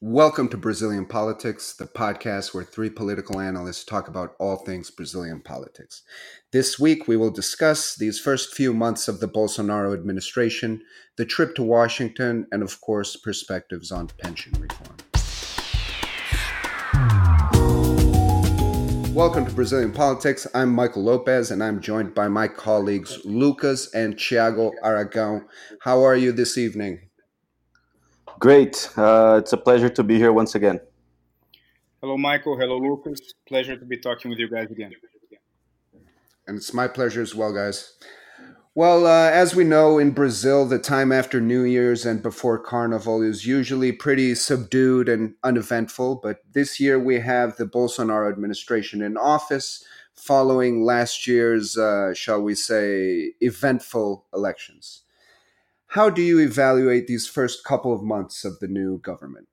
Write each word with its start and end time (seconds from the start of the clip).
Welcome 0.00 0.48
to 0.50 0.56
Brazilian 0.56 1.06
Politics, 1.06 1.74
the 1.74 1.86
podcast 1.86 2.54
where 2.54 2.62
three 2.62 2.88
political 2.88 3.40
analysts 3.40 3.84
talk 3.84 4.06
about 4.06 4.36
all 4.38 4.54
things 4.54 4.92
Brazilian 4.92 5.40
politics. 5.40 6.02
This 6.52 6.78
week, 6.78 7.08
we 7.08 7.16
will 7.16 7.32
discuss 7.32 7.96
these 7.96 8.20
first 8.20 8.54
few 8.54 8.72
months 8.72 9.08
of 9.08 9.18
the 9.18 9.26
Bolsonaro 9.26 9.92
administration, 9.92 10.82
the 11.16 11.24
trip 11.24 11.56
to 11.56 11.64
Washington, 11.64 12.46
and 12.52 12.62
of 12.62 12.80
course, 12.80 13.16
perspectives 13.16 13.90
on 13.90 14.06
pension 14.20 14.52
reform. 14.60 14.98
Welcome 19.12 19.46
to 19.46 19.52
Brazilian 19.52 19.90
Politics. 19.90 20.46
I'm 20.54 20.72
Michael 20.72 21.02
Lopez, 21.02 21.50
and 21.50 21.60
I'm 21.60 21.80
joined 21.80 22.14
by 22.14 22.28
my 22.28 22.46
colleagues 22.46 23.18
Lucas 23.24 23.92
and 23.92 24.14
Thiago 24.14 24.70
Aragão. 24.84 25.46
How 25.80 26.04
are 26.04 26.14
you 26.14 26.30
this 26.30 26.56
evening? 26.56 27.07
Great. 28.38 28.90
Uh, 28.96 29.36
it's 29.40 29.52
a 29.52 29.56
pleasure 29.56 29.88
to 29.88 30.02
be 30.04 30.16
here 30.16 30.32
once 30.32 30.54
again. 30.54 30.80
Hello, 32.00 32.16
Michael. 32.16 32.56
Hello, 32.56 32.78
Lucas. 32.78 33.20
Pleasure 33.48 33.76
to 33.76 33.84
be 33.84 33.96
talking 33.96 34.30
with 34.30 34.38
you 34.38 34.48
guys 34.48 34.70
again. 34.70 34.92
And 36.46 36.56
it's 36.56 36.72
my 36.72 36.86
pleasure 36.86 37.20
as 37.20 37.34
well, 37.34 37.52
guys. 37.52 37.94
Well, 38.74 39.08
uh, 39.08 39.30
as 39.30 39.56
we 39.56 39.64
know, 39.64 39.98
in 39.98 40.12
Brazil, 40.12 40.64
the 40.64 40.78
time 40.78 41.10
after 41.10 41.40
New 41.40 41.64
Year's 41.64 42.06
and 42.06 42.22
before 42.22 42.60
Carnival 42.60 43.22
is 43.22 43.44
usually 43.44 43.90
pretty 43.90 44.36
subdued 44.36 45.08
and 45.08 45.34
uneventful. 45.42 46.20
But 46.22 46.38
this 46.52 46.78
year, 46.78 46.96
we 46.96 47.18
have 47.18 47.56
the 47.56 47.66
Bolsonaro 47.66 48.30
administration 48.30 49.02
in 49.02 49.16
office 49.16 49.84
following 50.14 50.84
last 50.84 51.26
year's, 51.26 51.76
uh, 51.76 52.14
shall 52.14 52.40
we 52.40 52.54
say, 52.54 53.32
eventful 53.40 54.26
elections. 54.32 55.02
How 55.92 56.10
do 56.10 56.20
you 56.20 56.38
evaluate 56.38 57.06
these 57.06 57.26
first 57.26 57.64
couple 57.64 57.94
of 57.94 58.02
months 58.02 58.44
of 58.44 58.58
the 58.58 58.68
new 58.68 58.98
government? 58.98 59.48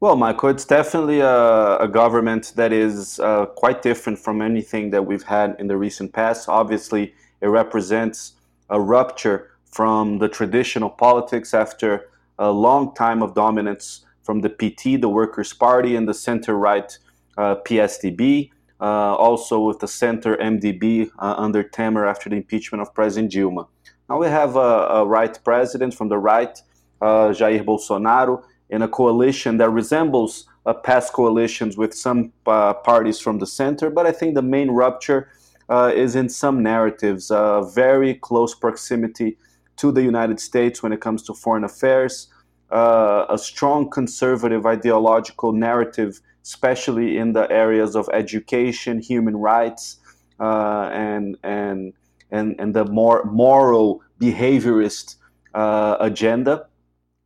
Well, 0.00 0.16
Michael, 0.16 0.48
it's 0.48 0.64
definitely 0.64 1.20
a, 1.20 1.76
a 1.78 1.86
government 1.86 2.52
that 2.56 2.72
is 2.72 3.20
uh, 3.20 3.46
quite 3.46 3.82
different 3.82 4.18
from 4.18 4.42
anything 4.42 4.90
that 4.90 5.06
we've 5.06 5.22
had 5.22 5.54
in 5.60 5.68
the 5.68 5.76
recent 5.76 6.12
past. 6.12 6.48
Obviously, 6.48 7.14
it 7.40 7.46
represents 7.46 8.32
a 8.70 8.80
rupture 8.80 9.52
from 9.70 10.18
the 10.18 10.28
traditional 10.28 10.90
politics 10.90 11.54
after 11.54 12.10
a 12.40 12.50
long 12.50 12.92
time 12.96 13.22
of 13.22 13.36
dominance 13.36 14.04
from 14.24 14.40
the 14.40 14.48
PT, 14.48 15.00
the 15.00 15.08
Workers' 15.08 15.52
Party, 15.52 15.94
and 15.94 16.08
the 16.08 16.14
center 16.14 16.56
right 16.56 16.98
uh, 17.38 17.54
PSDB, 17.64 18.50
uh, 18.80 19.14
also 19.14 19.60
with 19.60 19.78
the 19.78 19.86
center 19.86 20.36
MDB 20.38 21.08
uh, 21.20 21.34
under 21.38 21.62
Temer 21.62 22.10
after 22.10 22.28
the 22.28 22.34
impeachment 22.34 22.82
of 22.82 22.92
President 22.92 23.32
Dilma. 23.32 23.68
Now 24.12 24.18
we 24.18 24.26
have 24.26 24.56
a, 24.56 25.00
a 25.00 25.06
right 25.06 25.38
president 25.42 25.94
from 25.94 26.10
the 26.10 26.18
right, 26.18 26.60
uh, 27.00 27.32
Jair 27.38 27.64
Bolsonaro, 27.64 28.44
in 28.68 28.82
a 28.82 28.88
coalition 28.88 29.56
that 29.56 29.70
resembles 29.70 30.44
uh, 30.66 30.74
past 30.74 31.14
coalitions 31.14 31.78
with 31.78 31.94
some 31.94 32.30
uh, 32.46 32.74
parties 32.74 33.18
from 33.18 33.38
the 33.38 33.46
center. 33.46 33.88
But 33.88 34.04
I 34.06 34.12
think 34.12 34.34
the 34.34 34.42
main 34.42 34.70
rupture 34.70 35.30
uh, 35.70 35.92
is 35.94 36.14
in 36.14 36.28
some 36.28 36.62
narratives, 36.62 37.30
uh, 37.30 37.62
very 37.62 38.16
close 38.16 38.54
proximity 38.54 39.38
to 39.78 39.90
the 39.90 40.02
United 40.02 40.40
States 40.40 40.82
when 40.82 40.92
it 40.92 41.00
comes 41.00 41.22
to 41.22 41.32
foreign 41.32 41.64
affairs, 41.64 42.28
uh, 42.70 43.24
a 43.30 43.38
strong 43.38 43.88
conservative 43.88 44.66
ideological 44.66 45.52
narrative, 45.54 46.20
especially 46.42 47.16
in 47.16 47.32
the 47.32 47.50
areas 47.50 47.96
of 47.96 48.10
education, 48.12 49.00
human 49.00 49.38
rights, 49.38 49.96
and 50.38 51.38
and 51.42 51.94
and, 52.32 52.56
and 52.58 52.74
the 52.74 52.84
more 52.86 53.24
moral 53.24 54.02
behaviorist 54.20 55.16
uh, 55.54 55.96
agenda. 56.00 56.66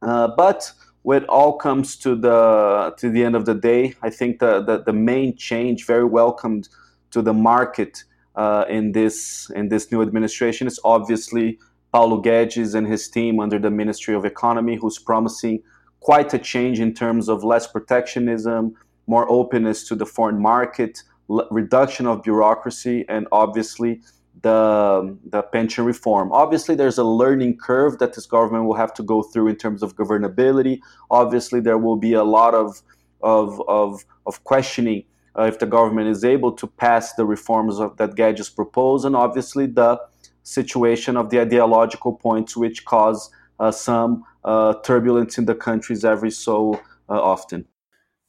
Uh, 0.03 0.29
but 0.37 0.73
when 1.03 1.23
it 1.23 1.29
all 1.29 1.53
comes 1.57 1.97
to 1.97 2.17
the 2.17 2.93
to 2.99 3.09
the 3.09 3.23
end 3.25 3.37
of 3.37 3.47
the 3.47 3.55
day, 3.55 3.95
I 4.03 4.11
think 4.11 4.41
the 4.41 4.61
the, 4.61 4.83
the 4.83 4.93
main 4.93 5.37
change, 5.37 5.87
very 5.87 6.05
welcomed 6.05 6.69
to 7.13 7.23
the 7.23 7.33
market 7.33 8.05
uh, 8.35 8.65
in 8.69 8.93
this 8.93 9.51
in 9.55 9.69
this 9.69 9.91
new 9.93 10.03
administration, 10.03 10.67
is 10.67 10.81
obviously 10.85 11.59
Paulo 11.93 12.21
Guedes 12.21 12.75
and 12.75 12.87
his 12.87 13.09
team 13.09 13.41
under 13.41 13.59
the 13.59 13.71
Ministry 13.71 14.15
of 14.15 14.25
Economy, 14.25 14.77
who's 14.77 14.99
promising 14.99 15.63
quite 16.01 16.35
a 16.35 16.39
change 16.39 16.81
in 16.81 16.93
terms 16.93 17.29
of 17.29 17.45
less 17.45 17.67
protectionism, 17.67 18.75
more 19.07 19.27
openness 19.31 19.87
to 19.89 19.95
the 19.95 20.07
foreign 20.07 20.41
market, 20.41 21.03
reduction 21.51 22.07
of 22.07 22.23
bureaucracy, 22.23 23.05
and 23.09 23.27
obviously 23.33 24.01
the, 24.43 25.17
the 25.31 25.43
pension 25.43 25.85
reform. 25.85 26.33
Obviously, 26.33 26.75
there's 26.75 26.99
a 26.99 27.05
learning 27.05 27.57
curve 27.59 27.99
that 27.99 28.15
this 28.15 28.27
government 28.27 28.65
will 28.67 28.75
have 28.75 28.93
to 28.95 29.03
go 29.03 29.23
through 29.23 29.49
in 29.49 29.57
terms 29.57 29.83
of 29.83 29.97
governability. 29.97 30.81
Obviously, 31.11 31.61
there 31.61 31.79
will 31.79 31.97
be 31.97 32.13
a 32.13 32.25
lot 32.25 32.55
of, 32.55 32.83
of, 33.23 33.63
of, 33.69 34.05
of 34.27 34.45
questioning 34.45 35.05
uh, 35.39 35.45
if 35.45 35.59
the 35.59 35.67
government 35.67 36.09
is 36.09 36.25
able 36.25 36.53
to 36.53 36.67
pass 36.67 37.15
the 37.15 37.25
reforms 37.25 37.79
of, 37.79 37.97
that 37.97 38.15
Guedes 38.15 38.55
proposed, 38.55 39.05
and 39.05 39.15
obviously 39.15 39.67
the 39.67 40.01
situation 40.43 41.17
of 41.17 41.31
the 41.31 41.41
ideological 41.41 42.15
points 42.15 42.57
which 42.57 42.85
cause 42.85 43.31
uh, 43.59 43.71
some 43.71 44.25
uh, 44.45 44.75
turbulence 44.85 45.39
in 45.39 45.47
the 45.47 45.55
countries 45.55 46.05
every 46.05 46.31
so 46.31 46.81
uh, 47.09 47.21
often. 47.21 47.67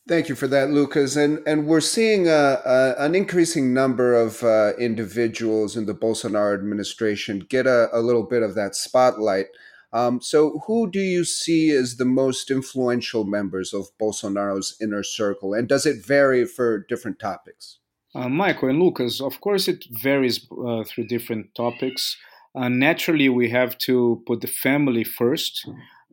Thank 0.08 0.30
you 0.30 0.36
for 0.36 0.48
that, 0.48 0.70
Lucas. 0.70 1.18
And 1.18 1.40
and 1.46 1.68
we're 1.68 1.82
seeing 1.82 2.28
a, 2.28 2.62
a, 2.66 2.96
an 2.98 3.14
increasing 3.14 3.74
number 3.74 4.16
of 4.16 4.42
uh, 4.42 4.72
individuals 4.80 5.76
in 5.76 5.86
the 5.86 5.94
Bolsonaro 5.94 6.54
administration 6.54 7.40
get 7.50 7.68
a, 7.68 7.90
a 7.92 8.00
little 8.00 8.24
bit 8.24 8.42
of 8.42 8.56
that 8.56 8.76
spotlight. 8.76 9.48
Um, 9.92 10.22
so, 10.22 10.62
who 10.66 10.90
do 10.90 11.00
you 11.00 11.26
see 11.26 11.72
as 11.72 11.98
the 11.98 12.06
most 12.06 12.52
influential 12.52 13.26
members 13.26 13.74
of 13.74 13.88
Bolsonaro's 14.00 14.78
inner 14.82 15.04
circle, 15.04 15.54
and 15.54 15.68
does 15.68 15.86
it 15.86 16.06
vary 16.06 16.46
for 16.46 16.86
different 16.88 17.20
topics? 17.20 17.80
Uh, 18.16 18.30
Michael 18.30 18.70
and 18.70 18.80
Lucas, 18.80 19.20
of 19.22 19.42
course, 19.42 19.68
it 19.68 19.86
varies 19.90 20.46
uh, 20.52 20.84
through 20.86 21.08
different 21.08 21.54
topics. 21.54 22.18
Uh, 22.56 22.70
naturally, 22.70 23.30
we 23.30 23.50
have 23.50 23.78
to 23.80 24.24
put 24.26 24.42
the 24.42 24.48
family 24.48 25.04
first 25.04 25.68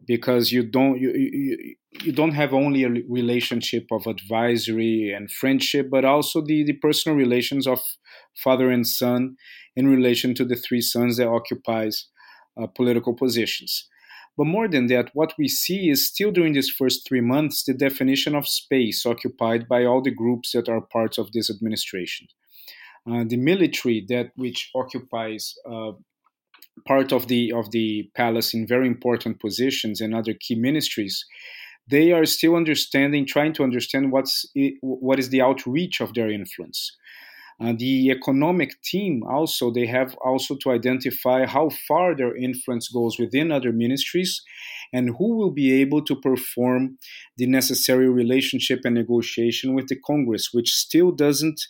because 0.06 0.52
you 0.52 0.62
don't 0.62 1.00
you, 1.00 1.12
you, 1.14 1.74
you 2.02 2.12
don't 2.12 2.32
have 2.32 2.52
only 2.52 2.84
a 2.84 2.90
relationship 3.08 3.86
of 3.90 4.06
advisory 4.06 5.12
and 5.14 5.30
friendship 5.30 5.88
but 5.90 6.04
also 6.04 6.40
the, 6.40 6.64
the 6.64 6.74
personal 6.74 7.16
relations 7.16 7.66
of 7.66 7.80
father 8.42 8.70
and 8.70 8.86
son 8.86 9.36
in 9.76 9.86
relation 9.88 10.34
to 10.34 10.44
the 10.44 10.56
three 10.56 10.80
sons 10.80 11.16
that 11.16 11.28
occupies 11.28 12.08
uh, 12.60 12.66
political 12.66 13.14
positions. 13.14 13.88
But 14.36 14.46
more 14.46 14.68
than 14.68 14.86
that 14.88 15.10
what 15.14 15.34
we 15.38 15.48
see 15.48 15.90
is 15.90 16.08
still 16.08 16.32
during 16.32 16.54
these 16.54 16.70
first 16.70 17.06
three 17.06 17.20
months 17.20 17.64
the 17.64 17.74
definition 17.74 18.34
of 18.34 18.48
space 18.48 19.06
occupied 19.06 19.68
by 19.68 19.84
all 19.84 20.02
the 20.02 20.14
groups 20.14 20.52
that 20.52 20.68
are 20.68 20.80
parts 20.80 21.18
of 21.18 21.32
this 21.32 21.50
administration. 21.50 22.26
Uh, 23.08 23.22
the 23.26 23.36
military 23.36 24.04
that 24.08 24.30
which 24.34 24.70
occupies 24.74 25.54
uh, 25.70 25.92
part 26.86 27.12
of 27.12 27.28
the 27.28 27.52
of 27.52 27.70
the 27.70 28.10
palace 28.14 28.54
in 28.54 28.66
very 28.66 28.86
important 28.86 29.40
positions 29.40 30.00
and 30.00 30.14
other 30.14 30.34
key 30.34 30.54
ministries 30.54 31.24
they 31.88 32.12
are 32.12 32.24
still 32.24 32.56
understanding 32.56 33.26
trying 33.26 33.52
to 33.54 33.62
understand 33.62 34.12
what's 34.12 34.46
what 34.80 35.18
is 35.18 35.28
the 35.28 35.42
outreach 35.42 36.00
of 36.00 36.14
their 36.14 36.30
influence. 36.30 36.96
Uh, 37.60 37.72
the 37.78 38.10
economic 38.10 38.80
team 38.82 39.22
also 39.28 39.70
they 39.70 39.86
have 39.86 40.16
also 40.24 40.56
to 40.56 40.72
identify 40.72 41.46
how 41.46 41.68
far 41.86 42.12
their 42.14 42.36
influence 42.36 42.88
goes 42.88 43.16
within 43.16 43.52
other 43.52 43.72
ministries 43.72 44.42
and 44.92 45.10
who 45.18 45.36
will 45.36 45.52
be 45.52 45.72
able 45.72 46.02
to 46.02 46.16
perform 46.16 46.98
the 47.36 47.46
necessary 47.46 48.08
relationship 48.08 48.80
and 48.84 48.96
negotiation 48.96 49.72
with 49.72 49.86
the 49.86 50.00
congress 50.04 50.48
which 50.52 50.74
still 50.74 51.12
doesn't 51.12 51.60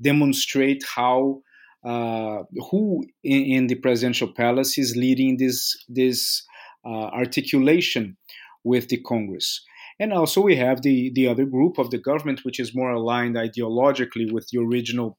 demonstrate 0.00 0.84
how 0.94 1.42
uh, 1.84 2.42
who 2.70 3.04
in, 3.24 3.42
in, 3.42 3.66
the 3.66 3.74
presidential 3.74 4.32
palace 4.32 4.78
is 4.78 4.96
leading 4.96 5.36
this 5.36 5.76
this 5.88 6.44
uh, 6.84 7.08
articulation 7.22 8.16
with 8.64 8.88
the 8.88 9.00
Congress. 9.02 9.64
And 9.98 10.12
also 10.12 10.40
we 10.40 10.56
have 10.56 10.82
the 10.82 11.10
the 11.14 11.26
other 11.26 11.44
group 11.44 11.78
of 11.78 11.90
the 11.90 11.98
government, 11.98 12.44
which 12.44 12.60
is 12.60 12.74
more 12.74 12.90
aligned 12.90 13.36
ideologically 13.36 14.32
with 14.32 14.48
the 14.52 14.60
original 14.60 15.18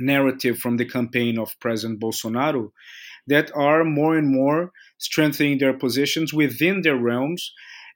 narrative 0.00 0.58
from 0.58 0.76
the 0.76 0.84
campaign 0.84 1.38
of 1.38 1.58
President 1.60 2.00
Bolsonaro, 2.00 2.70
that 3.28 3.50
are 3.54 3.84
more 3.84 4.16
and 4.16 4.28
more 4.28 4.72
strengthening 4.98 5.58
their 5.58 5.76
positions 5.78 6.32
within 6.32 6.82
their 6.82 6.96
realms. 6.96 7.52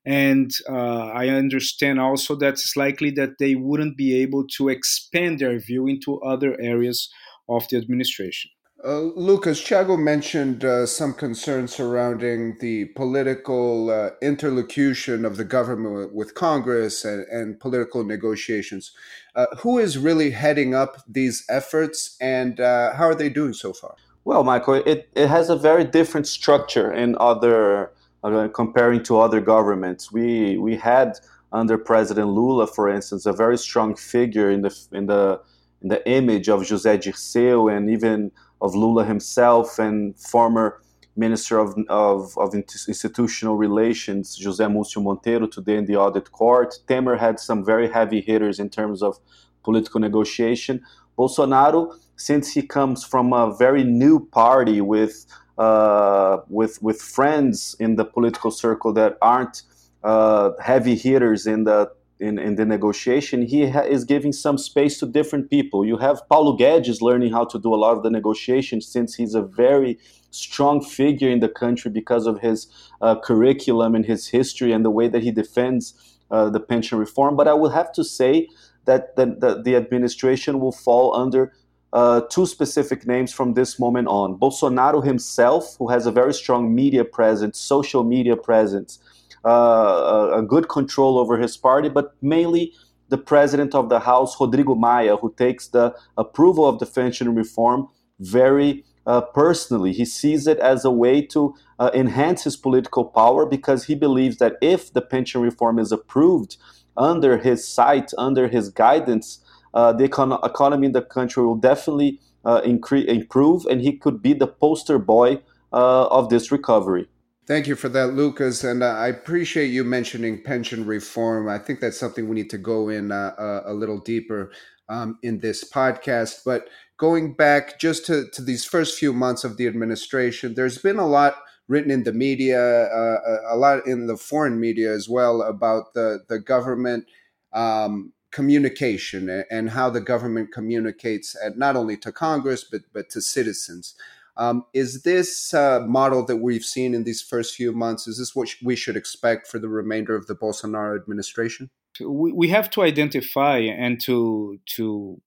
And 0.06 0.50
uh, 0.70 1.08
I 1.08 1.28
understand 1.28 2.00
also 2.00 2.36
that 2.36 2.54
it's 2.54 2.76
likely 2.76 3.10
that 3.12 3.38
they 3.38 3.56
wouldn't 3.56 3.96
be 3.96 4.22
able 4.22 4.46
to 4.56 4.68
expand 4.68 5.40
their 5.40 5.58
view 5.58 5.86
into 5.86 6.20
other 6.20 6.56
areas 6.60 7.10
of 7.48 7.68
the 7.68 7.76
administration. 7.76 8.50
Uh, 8.84 9.00
Lucas, 9.16 9.60
Thiago 9.60 9.98
mentioned 9.98 10.64
uh, 10.64 10.86
some 10.86 11.12
concerns 11.12 11.74
surrounding 11.74 12.56
the 12.60 12.84
political 12.94 13.90
uh, 13.90 14.10
interlocution 14.22 15.24
of 15.24 15.36
the 15.36 15.44
government 15.44 16.14
with 16.14 16.34
Congress 16.34 17.04
and, 17.04 17.26
and 17.28 17.58
political 17.58 18.04
negotiations. 18.04 18.92
Uh, 19.34 19.46
who 19.58 19.78
is 19.78 19.98
really 19.98 20.30
heading 20.30 20.74
up 20.74 20.98
these 21.08 21.44
efforts 21.48 22.16
and 22.20 22.60
uh, 22.60 22.94
how 22.94 23.04
are 23.04 23.16
they 23.16 23.28
doing 23.28 23.52
so 23.52 23.72
far? 23.72 23.96
Well, 24.24 24.44
Michael, 24.44 24.74
it, 24.74 25.08
it 25.16 25.26
has 25.26 25.50
a 25.50 25.56
very 25.56 25.84
different 25.84 26.28
structure 26.28 26.92
in 26.92 27.16
other 27.18 27.92
uh, 28.22 28.48
comparing 28.48 29.02
to 29.04 29.18
other 29.18 29.40
governments. 29.40 30.12
We 30.12 30.58
we 30.58 30.76
had 30.76 31.18
under 31.52 31.78
President 31.78 32.28
Lula, 32.28 32.66
for 32.66 32.88
instance, 32.88 33.26
a 33.26 33.32
very 33.32 33.56
strong 33.56 33.96
figure 33.96 34.50
in 34.50 34.62
the 34.62 34.86
in 34.92 35.06
the 35.06 35.40
in 35.82 35.88
the 35.88 36.08
image 36.08 36.48
of 36.48 36.62
José 36.62 36.98
Dirceu 36.98 37.74
and 37.74 37.88
even 37.88 38.30
of 38.60 38.74
Lula 38.74 39.04
himself 39.04 39.78
and 39.78 40.18
former 40.18 40.80
Minister 41.16 41.58
of, 41.58 41.74
of, 41.88 42.38
of 42.38 42.54
Institutional 42.54 43.56
Relations, 43.56 44.38
José 44.40 44.70
Múcio 44.70 45.02
Monteiro, 45.02 45.50
today 45.50 45.76
in 45.76 45.84
the 45.86 45.96
audit 45.96 46.30
court. 46.30 46.78
Temer 46.86 47.18
had 47.18 47.40
some 47.40 47.64
very 47.64 47.90
heavy 47.90 48.20
hitters 48.20 48.60
in 48.60 48.70
terms 48.70 49.02
of 49.02 49.18
political 49.64 49.98
negotiation. 50.00 50.80
Bolsonaro, 51.18 51.92
since 52.16 52.52
he 52.52 52.62
comes 52.62 53.04
from 53.04 53.32
a 53.32 53.52
very 53.56 53.82
new 53.82 54.24
party 54.26 54.80
with 54.80 55.26
uh, 55.58 56.38
with 56.48 56.80
with 56.80 57.02
friends 57.02 57.74
in 57.80 57.96
the 57.96 58.04
political 58.04 58.52
circle 58.52 58.92
that 58.92 59.18
aren't 59.20 59.62
uh, 60.04 60.52
heavy 60.62 60.94
hitters 60.94 61.48
in 61.48 61.64
the 61.64 61.90
in, 62.20 62.38
in 62.38 62.56
the 62.56 62.64
negotiation, 62.64 63.42
he 63.42 63.68
ha- 63.68 63.80
is 63.80 64.04
giving 64.04 64.32
some 64.32 64.58
space 64.58 64.98
to 64.98 65.06
different 65.06 65.50
people. 65.50 65.84
You 65.84 65.98
have 65.98 66.28
Paulo 66.28 66.56
Guedes 66.56 67.00
learning 67.00 67.32
how 67.32 67.44
to 67.44 67.58
do 67.58 67.74
a 67.74 67.76
lot 67.76 67.96
of 67.96 68.02
the 68.02 68.10
negotiations 68.10 68.86
since 68.86 69.14
he's 69.14 69.34
a 69.34 69.42
very 69.42 69.98
strong 70.30 70.82
figure 70.82 71.30
in 71.30 71.40
the 71.40 71.48
country 71.48 71.90
because 71.90 72.26
of 72.26 72.40
his 72.40 72.66
uh, 73.00 73.14
curriculum 73.20 73.94
and 73.94 74.04
his 74.04 74.28
history 74.28 74.72
and 74.72 74.84
the 74.84 74.90
way 74.90 75.08
that 75.08 75.22
he 75.22 75.30
defends 75.30 76.18
uh, 76.30 76.50
the 76.50 76.60
pension 76.60 76.98
reform. 76.98 77.36
But 77.36 77.48
I 77.48 77.54
will 77.54 77.70
have 77.70 77.92
to 77.92 78.04
say 78.04 78.48
that 78.84 79.16
the, 79.16 79.26
the, 79.26 79.62
the 79.62 79.76
administration 79.76 80.60
will 80.60 80.72
fall 80.72 81.14
under 81.14 81.52
uh, 81.92 82.20
two 82.30 82.46
specific 82.46 83.06
names 83.06 83.32
from 83.32 83.54
this 83.54 83.78
moment 83.78 84.08
on. 84.08 84.38
Bolsonaro 84.38 85.04
himself, 85.04 85.76
who 85.78 85.88
has 85.88 86.06
a 86.06 86.12
very 86.12 86.34
strong 86.34 86.74
media 86.74 87.04
presence, 87.04 87.58
social 87.58 88.04
media 88.04 88.36
presence, 88.36 88.98
uh, 89.44 90.30
a 90.34 90.42
good 90.42 90.68
control 90.68 91.18
over 91.18 91.38
his 91.38 91.56
party, 91.56 91.88
but 91.88 92.14
mainly 92.20 92.72
the 93.08 93.18
president 93.18 93.74
of 93.74 93.88
the 93.88 94.00
House, 94.00 94.38
Rodrigo 94.38 94.74
Maia, 94.74 95.16
who 95.16 95.32
takes 95.38 95.68
the 95.68 95.94
approval 96.16 96.66
of 96.66 96.78
the 96.78 96.86
pension 96.86 97.34
reform 97.34 97.88
very 98.20 98.84
uh, 99.06 99.22
personally. 99.22 99.92
He 99.92 100.04
sees 100.04 100.46
it 100.46 100.58
as 100.58 100.84
a 100.84 100.90
way 100.90 101.22
to 101.22 101.54
uh, 101.78 101.90
enhance 101.94 102.44
his 102.44 102.56
political 102.56 103.06
power 103.06 103.46
because 103.46 103.84
he 103.84 103.94
believes 103.94 104.36
that 104.36 104.56
if 104.60 104.92
the 104.92 105.00
pension 105.00 105.40
reform 105.40 105.78
is 105.78 105.90
approved 105.92 106.58
under 106.96 107.38
his 107.38 107.66
sight, 107.66 108.12
under 108.18 108.48
his 108.48 108.68
guidance, 108.68 109.40
the 109.74 110.08
econ- 110.08 110.44
economy 110.44 110.86
in 110.86 110.92
the 110.92 111.02
country 111.02 111.44
will 111.44 111.56
definitely 111.56 112.20
uh, 112.44 112.60
incre- 112.62 113.06
improve, 113.06 113.66
and 113.66 113.80
he 113.80 113.92
could 113.96 114.22
be 114.22 114.32
the 114.32 114.46
poster 114.46 114.98
boy 114.98 115.40
uh, 115.72 116.06
of 116.06 116.30
this 116.30 116.50
recovery. 116.50 117.08
Thank 117.46 117.66
you 117.66 117.76
for 117.76 117.88
that, 117.88 118.08
Lucas. 118.08 118.62
And 118.62 118.82
uh, 118.82 118.88
I 118.88 119.08
appreciate 119.08 119.68
you 119.68 119.82
mentioning 119.82 120.42
pension 120.42 120.84
reform. 120.84 121.48
I 121.48 121.58
think 121.58 121.80
that's 121.80 121.98
something 121.98 122.28
we 122.28 122.34
need 122.34 122.50
to 122.50 122.58
go 122.58 122.90
in 122.90 123.10
uh, 123.10 123.34
uh, 123.38 123.62
a 123.64 123.72
little 123.72 123.98
deeper 123.98 124.52
um, 124.90 125.18
in 125.22 125.40
this 125.40 125.70
podcast. 125.70 126.40
But 126.44 126.68
going 126.98 127.34
back 127.34 127.78
just 127.78 128.04
to, 128.06 128.28
to 128.34 128.42
these 128.42 128.66
first 128.66 128.98
few 128.98 129.14
months 129.14 129.44
of 129.44 129.56
the 129.56 129.66
administration, 129.66 130.54
there's 130.54 130.76
been 130.76 130.98
a 130.98 131.06
lot 131.06 131.36
written 131.68 131.90
in 131.90 132.04
the 132.04 132.12
media, 132.12 132.60
uh, 132.60 133.20
uh, 133.26 133.54
a 133.54 133.56
lot 133.56 133.86
in 133.86 134.06
the 134.06 134.16
foreign 134.16 134.60
media 134.60 134.92
as 134.92 135.08
well 135.08 135.40
about 135.40 135.94
the, 135.94 136.20
the 136.28 136.38
government 136.38 137.06
um, 137.54 138.12
communication 138.30 139.44
and 139.50 139.70
how 139.70 139.90
the 139.90 140.00
government 140.00 140.52
communicates 140.52 141.36
at, 141.44 141.56
not 141.56 141.76
only 141.76 141.96
to 141.96 142.12
Congress, 142.12 142.64
but, 142.64 142.82
but 142.92 143.08
to 143.10 143.20
citizens. 143.20 143.94
Um, 144.36 144.64
is 144.72 145.02
this 145.02 145.52
uh, 145.52 145.80
model 145.80 146.24
that 146.26 146.36
we've 146.36 146.64
seen 146.64 146.94
in 146.94 147.04
these 147.04 147.22
first 147.22 147.56
few 147.56 147.72
months, 147.72 148.06
is 148.06 148.18
this 148.18 148.36
what 148.36 148.48
we 148.62 148.76
should 148.76 148.96
expect 148.96 149.48
for 149.48 149.58
the 149.58 149.68
remainder 149.68 150.14
of 150.14 150.26
the 150.26 150.36
Bolsonaro 150.36 150.96
administration? 150.96 151.70
We 152.00 152.48
have 152.48 152.70
to 152.70 152.82
identify 152.82 153.58
and 153.58 154.00
to, 154.02 154.60
to 154.76 155.20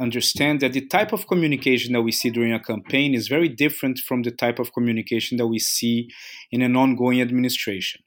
understand 0.00 0.60
that 0.60 0.72
the 0.72 0.86
type 0.86 1.12
of 1.12 1.28
communication 1.28 1.92
that 1.92 2.02
we 2.02 2.10
see 2.10 2.30
during 2.30 2.52
a 2.52 2.58
campaign 2.58 3.14
is 3.14 3.28
very 3.28 3.48
different 3.48 3.98
from 4.00 4.22
the 4.22 4.32
type 4.32 4.58
of 4.58 4.72
communication 4.72 5.36
that 5.38 5.46
we 5.46 5.60
see 5.60 6.10
in 6.50 6.62
an 6.62 6.74
ongoing 6.74 7.20
administration. 7.20 8.02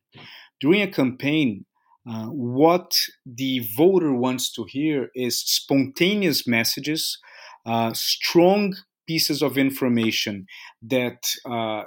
During 0.59 0.81
a 0.81 0.88
campaign, 0.88 1.65
uh, 2.09 2.25
what 2.27 2.91
the 3.25 3.59
voter 3.77 4.13
wants 4.13 4.51
to 4.51 4.65
hear 4.65 5.09
is 5.15 5.39
spontaneous 5.39 6.45
messages, 6.45 7.17
uh, 7.65 7.94
strong 7.94 8.75
pieces 9.07 9.41
of 9.41 9.57
information 9.57 10.45
that 10.81 11.33
uh, 11.45 11.83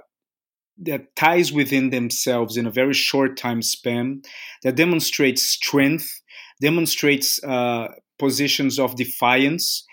that 0.78 1.14
ties 1.16 1.52
within 1.52 1.90
themselves 1.90 2.56
in 2.56 2.66
a 2.66 2.70
very 2.70 2.92
short 2.92 3.36
time 3.36 3.62
span, 3.62 4.20
that 4.62 4.76
demonstrates 4.76 5.42
strength, 5.42 6.20
demonstrates 6.60 7.42
uh, 7.44 7.88
positions 8.18 8.78
of 8.78 8.96
defiance, 8.96 9.86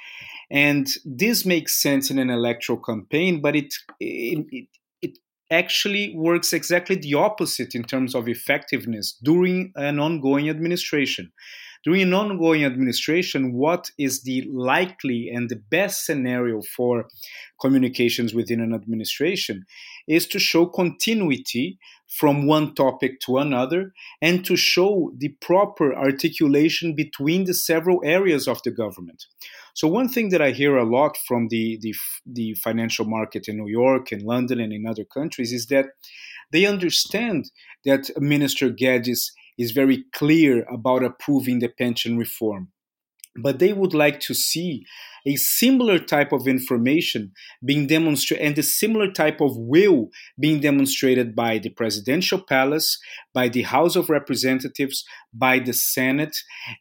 and 0.52 0.88
this 1.06 1.46
makes 1.46 1.82
sense 1.82 2.12
in 2.12 2.20
an 2.20 2.30
electoral 2.30 2.80
campaign, 2.80 3.42
but 3.42 3.56
it, 3.56 3.74
it, 4.00 4.46
it 4.52 4.68
actually 5.54 6.14
works 6.16 6.52
exactly 6.54 6.96
the 6.96 7.14
opposite 7.14 7.76
in 7.76 7.84
terms 7.84 8.16
of 8.16 8.28
effectiveness 8.28 9.18
during 9.24 9.72
an 9.76 10.00
ongoing 10.00 10.50
administration. 10.50 11.32
During 11.84 12.04
an 12.04 12.14
ongoing 12.14 12.64
administration, 12.64 13.54
what 13.54 13.92
is 13.98 14.24
the 14.24 14.48
likely 14.50 15.30
and 15.30 15.50
the 15.50 15.62
best 15.70 16.06
scenario 16.06 16.62
for 16.62 17.08
communications 17.60 18.34
within 18.34 18.62
an 18.62 18.74
administration 18.74 19.66
is 20.08 20.28
to 20.28 20.40
show 20.40 20.66
continuity 20.66 21.80
from 22.08 22.46
one 22.46 22.76
topic 22.76 23.20
to 23.22 23.38
another 23.38 23.94
and 24.22 24.46
to 24.46 24.56
show 24.56 25.12
the 25.18 25.30
proper 25.42 25.96
articulation 25.96 26.94
between 26.96 27.46
the 27.46 27.54
several 27.54 28.02
areas 28.04 28.48
of 28.48 28.62
the 28.64 28.72
government. 28.72 29.26
So 29.74 29.88
one 29.88 30.10
thing 30.10 30.30
that 30.30 30.42
I 30.42 30.52
hear 30.52 30.78
a 30.78 30.86
lot 30.86 31.18
from 31.28 31.48
the, 31.48 31.80
the, 31.82 31.96
the 32.26 32.54
financial 32.56 33.06
market 33.06 33.48
in 33.48 33.58
New 33.58 33.70
York 33.70 34.12
and 34.12 34.22
London 34.22 34.60
and 34.60 34.72
in 34.72 34.86
other 34.86 35.06
countries 35.06 35.52
is 35.52 35.68
that 35.68 35.86
they 36.52 36.66
understand 36.66 37.50
that 37.84 38.12
Minister 38.18 38.70
Guedes 38.70 39.32
is 39.58 39.72
very 39.72 40.04
clear 40.14 40.66
about 40.72 41.04
approving 41.04 41.60
the 41.60 41.70
pension 41.70 42.18
reform. 42.18 42.73
But 43.36 43.60
they 43.60 43.74
would 43.74 43.94
like 43.94 44.20
to 44.22 44.34
see 44.34 44.86
a 45.26 45.36
similar 45.36 46.00
type 46.00 46.32
of 46.32 46.48
information 46.48 47.32
being 47.64 47.88
demonstrated 47.88 48.46
and 48.46 48.58
a 48.58 48.64
similar 48.64 49.12
type 49.12 49.42
of 49.42 49.58
will 49.58 50.10
being 50.40 50.60
demonstrated 50.60 51.36
by 51.36 51.58
the 51.58 51.70
presidential 51.70 52.42
palace, 52.42 53.00
by 53.34 53.48
the 53.48 53.64
House 53.64 53.96
of 53.96 54.10
Representatives, 54.10 55.06
by 55.34 55.60
the 55.60 55.74
Senate, 55.74 56.36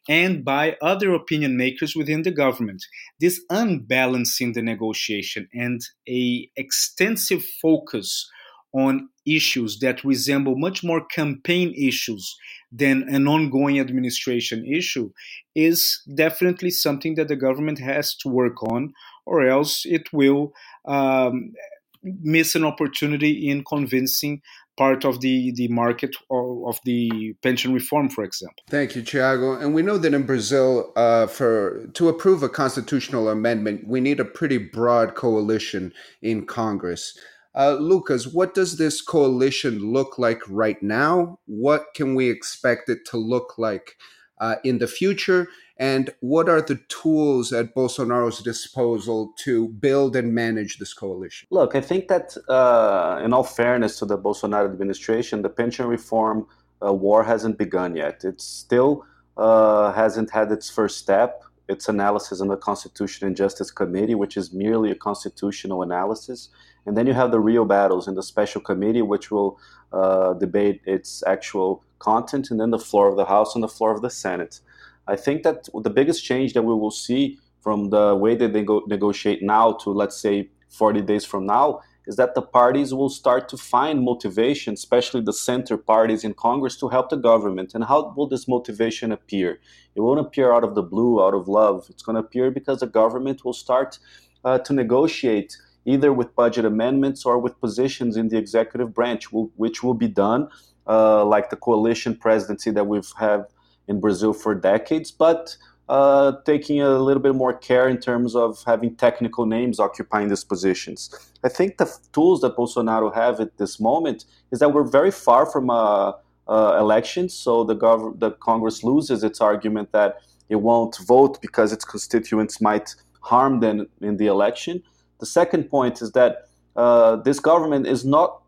and 0.09 0.43
by 0.43 0.75
other 0.81 1.13
opinion 1.13 1.57
makers 1.57 1.95
within 1.95 2.23
the 2.23 2.31
government. 2.31 2.83
This 3.19 3.41
unbalancing 3.49 4.53
the 4.53 4.61
negotiation 4.61 5.47
and 5.53 5.81
a 6.07 6.49
extensive 6.55 7.43
focus 7.61 8.29
on 8.73 9.09
issues 9.25 9.79
that 9.79 10.03
resemble 10.03 10.57
much 10.57 10.83
more 10.83 11.05
campaign 11.05 11.73
issues 11.77 12.35
than 12.71 13.03
an 13.09 13.27
ongoing 13.27 13.79
administration 13.79 14.65
issue 14.65 15.09
is 15.55 16.01
definitely 16.15 16.71
something 16.71 17.15
that 17.15 17.27
the 17.27 17.35
government 17.35 17.79
has 17.79 18.15
to 18.15 18.27
work 18.27 18.61
on, 18.63 18.93
or 19.25 19.47
else 19.47 19.85
it 19.85 20.11
will 20.11 20.51
um, 20.85 21.53
miss 22.01 22.55
an 22.55 22.65
opportunity 22.65 23.49
in 23.49 23.63
convincing 23.63 24.41
part 24.75 25.05
of 25.05 25.21
the, 25.21 25.53
the 25.55 25.67
market 25.67 26.15
of 26.31 26.79
the 26.83 27.35
pension 27.43 27.73
reform, 27.73 28.09
for 28.09 28.23
example. 28.23 28.63
Thank 28.69 28.95
you, 28.95 29.03
Thiago. 29.03 29.61
And 29.61 29.73
we 29.73 29.83
know 29.83 29.99
that 29.99 30.13
in 30.13 30.25
Brazil, 30.25 30.91
uh, 30.95 31.27
for 31.27 31.87
to 31.93 32.09
approve 32.09 32.41
a 32.41 32.49
constitutional 32.49 33.29
amendment, 33.29 33.87
we 33.87 34.01
need 34.01 34.19
a 34.19 34.25
pretty 34.25 34.57
broad 34.57 35.13
coalition 35.13 35.93
in 36.21 36.45
Congress. 36.47 37.17
Uh, 37.55 37.77
Lucas, 37.79 38.27
what 38.27 38.55
does 38.55 38.77
this 38.77 39.01
coalition 39.01 39.93
look 39.93 40.17
like 40.17 40.41
right 40.47 40.81
now? 40.81 41.37
What 41.45 41.93
can 41.95 42.15
we 42.15 42.29
expect 42.29 42.89
it 42.89 43.05
to 43.11 43.17
look 43.17 43.57
like 43.57 43.95
uh, 44.39 44.55
in 44.63 44.79
the 44.79 44.87
future? 44.87 45.47
And 45.77 46.11
what 46.19 46.49
are 46.49 46.61
the 46.61 46.79
tools 46.87 47.51
at 47.51 47.75
Bolsonaro's 47.75 48.41
disposal 48.41 49.33
to 49.39 49.69
build 49.69 50.15
and 50.15 50.33
manage 50.33 50.77
this 50.77 50.93
coalition? 50.93 51.47
Look, 51.51 51.75
I 51.75 51.81
think 51.81 52.07
that, 52.07 52.35
uh, 52.47 53.21
in 53.23 53.33
all 53.33 53.43
fairness 53.43 53.99
to 53.99 54.05
the 54.05 54.17
Bolsonaro 54.17 54.65
administration, 54.65 55.41
the 55.41 55.49
pension 55.49 55.87
reform 55.87 56.47
uh, 56.83 56.93
war 56.93 57.23
hasn't 57.23 57.57
begun 57.57 57.95
yet. 57.95 58.23
It 58.23 58.41
still 58.41 59.05
uh, 59.37 59.91
hasn't 59.93 60.31
had 60.31 60.51
its 60.51 60.69
first 60.69 60.97
step 60.99 61.43
its 61.67 61.87
analysis 61.87 62.41
in 62.41 62.47
the 62.47 62.57
Constitution 62.57 63.27
and 63.27 63.35
Justice 63.35 63.71
Committee, 63.71 64.15
which 64.15 64.35
is 64.35 64.53
merely 64.53 64.91
a 64.91 64.95
constitutional 64.95 65.81
analysis. 65.81 66.49
And 66.85 66.97
then 66.97 67.07
you 67.07 67.13
have 67.13 67.31
the 67.31 67.39
real 67.39 67.65
battles 67.65 68.07
in 68.07 68.15
the 68.15 68.23
special 68.23 68.61
committee, 68.61 69.01
which 69.01 69.31
will 69.31 69.57
uh, 69.93 70.33
debate 70.33 70.81
its 70.85 71.23
actual 71.25 71.83
content, 71.99 72.51
and 72.51 72.59
then 72.59 72.71
the 72.71 72.79
floor 72.79 73.07
of 73.07 73.15
the 73.15 73.25
House 73.25 73.55
and 73.55 73.63
the 73.63 73.69
floor 73.69 73.93
of 73.93 74.01
the 74.01 74.09
Senate. 74.09 74.59
I 75.07 75.15
think 75.15 75.43
that 75.43 75.67
the 75.73 75.89
biggest 75.89 76.23
change 76.23 76.53
that 76.53 76.63
we 76.63 76.73
will 76.73 76.91
see 76.91 77.39
from 77.61 77.89
the 77.89 78.15
way 78.15 78.35
that 78.35 78.51
they 78.51 78.63
go 78.63 78.83
negotiate 78.87 79.41
now 79.41 79.73
to, 79.83 79.89
let's 79.89 80.17
say, 80.17 80.49
40 80.69 81.01
days 81.01 81.23
from 81.23 81.45
now, 81.45 81.81
is 82.05 82.15
that 82.17 82.35
the 82.35 82.41
parties 82.41 82.93
will 82.93 83.09
start 83.09 83.47
to 83.49 83.57
find 83.57 84.03
motivation, 84.03 84.73
especially 84.73 85.21
the 85.21 85.33
center 85.33 85.77
parties 85.77 86.23
in 86.23 86.33
Congress, 86.33 86.75
to 86.77 86.89
help 86.89 87.09
the 87.09 87.15
government. 87.15 87.73
And 87.73 87.83
how 87.85 88.13
will 88.15 88.27
this 88.27 88.47
motivation 88.47 89.11
appear? 89.11 89.59
It 89.95 90.01
won't 90.01 90.19
appear 90.19 90.53
out 90.53 90.63
of 90.63 90.75
the 90.75 90.83
blue, 90.83 91.23
out 91.23 91.33
of 91.33 91.47
love. 91.47 91.87
It's 91.89 92.03
going 92.03 92.15
to 92.15 92.19
appear 92.21 92.51
because 92.51 92.79
the 92.79 92.87
government 92.87 93.45
will 93.45 93.53
start 93.53 93.99
uh, 94.43 94.59
to 94.59 94.73
negotiate 94.73 95.57
either 95.85 96.13
with 96.13 96.35
budget 96.35 96.65
amendments 96.65 97.25
or 97.25 97.37
with 97.37 97.59
positions 97.59 98.17
in 98.17 98.29
the 98.29 98.37
executive 98.37 98.93
branch, 98.93 99.31
which 99.31 99.83
will 99.83 99.93
be 99.93 100.07
done 100.07 100.47
uh, 100.87 101.23
like 101.25 101.49
the 101.49 101.55
coalition 101.55 102.15
presidency 102.15 102.71
that 102.71 102.87
we've 102.87 103.11
had 103.17 103.45
in 103.87 103.99
Brazil 103.99 104.33
for 104.33 104.55
decades, 104.55 105.11
but 105.11 105.57
uh, 105.93 106.31
taking 106.43 106.81
a 106.81 106.97
little 107.07 107.21
bit 107.21 107.35
more 107.35 107.53
care 107.53 107.87
in 107.87 107.99
terms 107.99 108.35
of 108.35 108.63
having 108.65 108.95
technical 108.95 109.45
names 109.45 109.79
occupying 109.79 110.27
these 110.27 110.43
positions. 110.43 110.99
I 111.43 111.49
think 111.49 111.77
the 111.77 111.87
tools 112.13 112.41
that 112.41 112.57
Bolsonaro 112.57 113.13
have 113.13 113.39
at 113.39 113.57
this 113.59 113.79
moment 113.79 114.25
is 114.51 114.57
that 114.57 114.73
we're 114.73 114.89
very 114.99 115.11
far 115.11 115.45
from 115.45 115.69
uh, 115.69 116.13
uh, 116.47 116.77
elections, 116.79 117.35
so 117.35 117.63
the, 117.63 117.75
gov- 117.75 118.19
the 118.19 118.31
Congress 118.31 118.83
loses 118.83 119.23
its 119.23 119.39
argument 119.39 119.91
that 119.91 120.17
it 120.49 120.55
won't 120.55 120.97
vote 121.05 121.39
because 121.41 121.71
its 121.71 121.85
constituents 121.85 122.59
might 122.59 122.95
harm 123.21 123.59
them 123.59 123.87
in 124.01 124.17
the 124.17 124.25
election. 124.25 124.81
The 125.19 125.27
second 125.27 125.69
point 125.69 126.01
is 126.01 126.11
that 126.13 126.47
uh, 126.75 127.17
this 127.17 127.39
government 127.39 127.85
is 127.85 128.03
not 128.03 128.41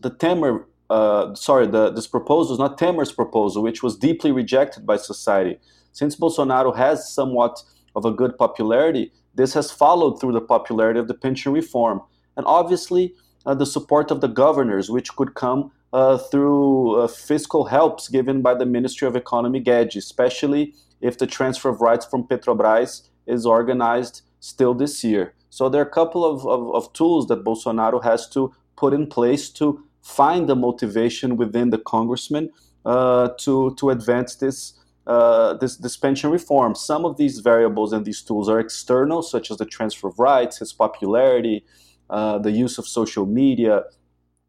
the 0.00 0.10
Temer 0.10 0.64
uh, 0.88 1.34
sorry, 1.34 1.66
the, 1.66 1.90
this 1.90 2.06
proposal 2.06 2.52
is 2.54 2.60
not 2.60 2.78
Temer's 2.78 3.10
proposal, 3.10 3.60
which 3.60 3.82
was 3.82 3.96
deeply 3.96 4.30
rejected 4.30 4.86
by 4.86 4.96
society. 4.96 5.58
Since 5.96 6.16
Bolsonaro 6.16 6.76
has 6.76 7.10
somewhat 7.10 7.62
of 7.94 8.04
a 8.04 8.10
good 8.10 8.36
popularity, 8.36 9.12
this 9.34 9.54
has 9.54 9.70
followed 9.70 10.20
through 10.20 10.34
the 10.34 10.42
popularity 10.42 11.00
of 11.00 11.08
the 11.08 11.14
pension 11.14 11.52
reform. 11.54 12.02
And 12.36 12.44
obviously, 12.44 13.14
uh, 13.46 13.54
the 13.54 13.64
support 13.64 14.10
of 14.10 14.20
the 14.20 14.28
governors, 14.28 14.90
which 14.90 15.16
could 15.16 15.34
come 15.34 15.72
uh, 15.94 16.18
through 16.18 17.00
uh, 17.00 17.08
fiscal 17.08 17.64
helps 17.64 18.08
given 18.08 18.42
by 18.42 18.52
the 18.52 18.66
Ministry 18.66 19.08
of 19.08 19.16
Economy 19.16 19.58
Guedes, 19.58 19.96
especially 19.96 20.74
if 21.00 21.16
the 21.16 21.26
transfer 21.26 21.70
of 21.70 21.80
rights 21.80 22.04
from 22.04 22.24
Petrobras 22.24 23.08
is 23.26 23.46
organized 23.46 24.20
still 24.40 24.74
this 24.74 25.02
year. 25.02 25.32
So 25.48 25.70
there 25.70 25.80
are 25.80 25.88
a 25.88 25.98
couple 26.00 26.26
of, 26.26 26.46
of, 26.46 26.74
of 26.74 26.92
tools 26.92 27.26
that 27.28 27.42
Bolsonaro 27.42 28.04
has 28.04 28.28
to 28.30 28.52
put 28.76 28.92
in 28.92 29.06
place 29.06 29.48
to 29.60 29.82
find 30.02 30.46
the 30.46 30.56
motivation 30.56 31.38
within 31.38 31.70
the 31.70 31.78
congressman 31.78 32.50
uh, 32.84 33.30
to 33.38 33.74
to 33.76 33.88
advance 33.88 34.36
this. 34.36 34.74
Uh, 35.06 35.54
this, 35.54 35.76
this 35.76 35.96
pension 35.96 36.30
reform. 36.30 36.74
Some 36.74 37.04
of 37.04 37.16
these 37.16 37.38
variables 37.38 37.92
and 37.92 38.04
these 38.04 38.22
tools 38.22 38.48
are 38.48 38.58
external, 38.58 39.22
such 39.22 39.52
as 39.52 39.58
the 39.58 39.64
transfer 39.64 40.08
of 40.08 40.18
rights, 40.18 40.58
his 40.58 40.72
popularity, 40.72 41.64
uh, 42.10 42.38
the 42.38 42.50
use 42.50 42.76
of 42.76 42.88
social 42.88 43.24
media, 43.24 43.84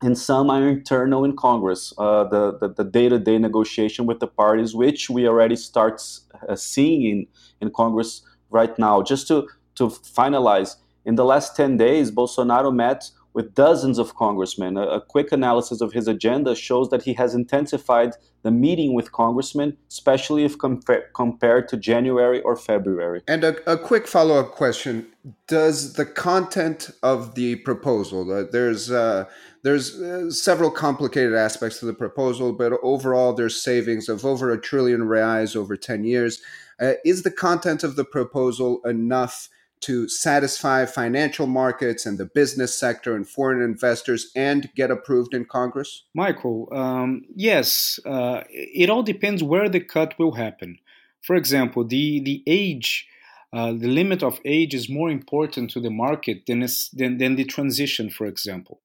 and 0.01 0.17
some 0.17 0.49
are 0.49 0.67
internal 0.67 1.23
in 1.25 1.35
Congress. 1.35 1.93
Uh, 1.97 2.23
the, 2.25 2.73
the, 2.75 2.83
day-to-day 2.83 3.37
negotiation 3.39 4.05
with 4.05 4.19
the 4.19 4.27
parties, 4.27 4.75
which 4.75 5.09
we 5.09 5.27
already 5.27 5.55
start 5.55 6.01
uh, 6.47 6.55
seeing 6.55 7.03
in, 7.03 7.27
in 7.61 7.71
Congress 7.71 8.21
right 8.51 8.77
now. 8.77 9.01
Just 9.01 9.27
to, 9.29 9.47
to 9.75 9.87
finalize, 9.87 10.75
in 11.05 11.15
the 11.15 11.25
last 11.25 11.55
10 11.55 11.77
days, 11.77 12.11
Bolsonaro 12.11 12.73
met 12.73 13.09
with 13.37 13.53
dozens 13.53 13.99
of 13.99 14.15
congressmen. 14.15 14.77
A, 14.77 14.87
a, 14.97 14.99
quick 14.99 15.31
analysis 15.31 15.79
of 15.79 15.93
his 15.93 16.07
agenda 16.07 16.55
shows 16.55 16.89
that 16.89 17.03
he 17.03 17.13
has 17.13 17.35
intensified 17.35 18.13
the 18.41 18.49
meeting 18.49 18.95
with 18.95 19.11
congressmen, 19.11 19.77
especially 19.89 20.43
if 20.43 20.57
compa- 20.57 21.03
compared 21.13 21.67
to 21.67 21.77
January 21.77 22.41
or 22.41 22.55
February. 22.55 23.21
And 23.27 23.43
a, 23.43 23.71
a 23.71 23.77
quick 23.77 24.07
follow 24.07 24.39
up 24.39 24.53
question 24.53 25.05
Does 25.45 25.93
the 25.93 26.05
content 26.05 26.89
of 27.03 27.35
the 27.35 27.57
proposal, 27.57 28.19
uh, 28.31 28.45
there's, 28.51 28.89
uh, 28.89 29.25
there's 29.61 30.01
uh, 30.01 30.31
several 30.31 30.71
complicated 30.71 31.35
aspects 31.35 31.79
to 31.81 31.85
the 31.85 31.93
proposal, 31.93 32.53
but 32.53 32.73
overall 32.81 33.33
there's 33.33 33.61
savings 33.61 34.09
of 34.09 34.25
over 34.25 34.51
a 34.51 34.59
trillion 34.59 35.01
reais 35.01 35.55
over 35.55 35.77
10 35.77 36.05
years. 36.05 36.41
Uh, 36.81 36.93
is 37.05 37.21
the 37.21 37.29
content 37.31 37.83
of 37.83 37.95
the 37.97 38.05
proposal 38.05 38.81
enough? 38.83 39.49
To 39.81 40.07
satisfy 40.07 40.85
financial 40.85 41.47
markets 41.47 42.05
and 42.05 42.17
the 42.17 42.25
business 42.25 42.77
sector 42.77 43.15
and 43.15 43.27
foreign 43.27 43.61
investors 43.61 44.31
and 44.35 44.69
get 44.75 44.91
approved 44.91 45.33
in 45.33 45.45
Congress? 45.45 46.03
Michael, 46.13 46.67
um, 46.71 47.23
yes. 47.35 47.99
Uh, 48.05 48.43
it 48.49 48.89
all 48.89 49.03
depends 49.03 49.43
where 49.43 49.69
the 49.69 49.79
cut 49.79 50.17
will 50.17 50.33
happen. 50.33 50.79
For 51.21 51.35
example, 51.35 51.83
the, 51.83 52.21
the 52.21 52.43
age, 52.47 53.07
uh, 53.53 53.71
the 53.71 53.87
limit 53.87 54.23
of 54.23 54.39
age 54.45 54.73
is 54.73 54.89
more 54.89 55.09
important 55.09 55.69
to 55.71 55.79
the 55.79 55.89
market 55.89 56.45
than, 56.47 56.65
than, 56.93 57.17
than 57.17 57.35
the 57.35 57.45
transition, 57.45 58.09
for 58.09 58.25
example. 58.25 58.81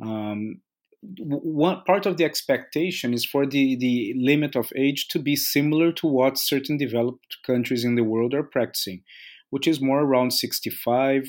Um, 0.00 0.60
part 1.86 2.06
of 2.06 2.18
the 2.18 2.24
expectation 2.24 3.14
is 3.14 3.24
for 3.24 3.46
the, 3.46 3.76
the 3.76 4.14
limit 4.16 4.54
of 4.54 4.72
age 4.76 5.08
to 5.08 5.18
be 5.18 5.34
similar 5.34 5.92
to 5.92 6.06
what 6.06 6.38
certain 6.38 6.76
developed 6.76 7.38
countries 7.46 7.84
in 7.84 7.94
the 7.94 8.04
world 8.04 8.34
are 8.34 8.42
practicing 8.42 9.02
which 9.50 9.66
is 9.68 9.80
more 9.80 10.00
around 10.00 10.32
65, 10.32 11.24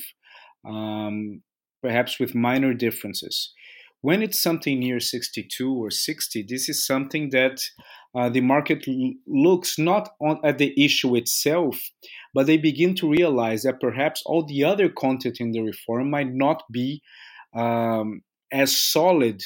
um, 0.66 1.42
perhaps 1.82 2.20
with 2.20 2.36
minor 2.36 2.74
differences. 2.74 3.54
When 4.02 4.24
it's 4.24 4.42
something 4.42 4.80
near 4.80 5.00
62 5.00 5.72
or 5.72 5.92
60, 5.92 6.46
this 6.48 6.68
is 6.68 6.86
something 6.86 7.30
that 7.32 7.62
uh, 8.16 8.30
the 8.30 8.42
market 8.42 8.86
looks 9.28 9.78
not 9.78 10.10
on, 10.20 10.40
at 10.44 10.58
the 10.58 10.74
issue 10.84 11.16
itself, 11.16 11.80
but 12.34 12.48
they 12.48 12.58
begin 12.58 12.96
to 12.96 13.10
realize 13.10 13.62
that 13.64 13.80
perhaps 13.80 14.24
all 14.26 14.44
the 14.44 14.64
other 14.64 14.90
content 14.90 15.38
in 15.40 15.52
the 15.52 15.62
reform 15.62 16.10
might 16.10 16.34
not 16.34 16.64
be 16.72 17.02
um, 17.56 18.22
as 18.52 18.76
solid 18.76 19.44